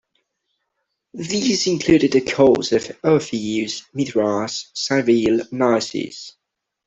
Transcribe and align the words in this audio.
These 1.13 1.67
included 1.67 2.13
the 2.13 2.21
cults 2.21 2.71
of 2.71 2.89
Orpheus, 3.03 3.83
Mithras, 3.93 4.71
Cybele, 4.73 5.41
and 5.51 5.63
Isis. 5.63 6.35